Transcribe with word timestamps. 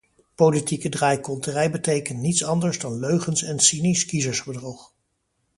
Politieke 0.35 0.89
draaikonterij 0.89 1.71
betekent 1.71 2.19
niets 2.19 2.43
anders 2.43 2.79
dan 2.79 2.99
leugens 2.99 3.43
en 3.43 3.59
cynisch 3.59 4.05
kiezersbedrog. 4.05 4.93